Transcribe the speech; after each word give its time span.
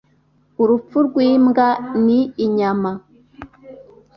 Urupfu 0.61 0.97
rw’imbwa 1.07 1.67
ni 2.05 2.19
inyama. 2.45 2.91